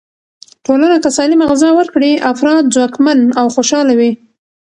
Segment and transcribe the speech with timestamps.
[0.65, 4.11] ټولنه که سالمه غذا ورکړي، افراد ځواکمن او خوشحاله وي.